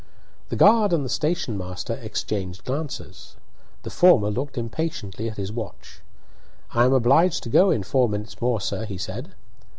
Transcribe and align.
The 0.49 0.55
guard 0.55 0.93
and 0.93 1.05
the 1.05 1.09
station 1.09 1.59
master 1.59 1.93
exchanged 1.93 2.63
glances. 2.65 3.35
The 3.83 3.91
former 3.91 4.31
looked 4.31 4.57
impatiently 4.57 5.29
at 5.29 5.37
his 5.37 5.51
watch. 5.51 6.01
"I 6.73 6.85
am 6.85 6.93
obliged 6.93 7.43
to 7.43 7.49
go 7.49 7.67
on 7.67 7.75
in 7.75 7.83
four 7.83 8.09
minutes 8.09 8.41
more 8.41 8.59
sir," 8.59 8.85
he 8.85 8.97
said. 8.97 9.35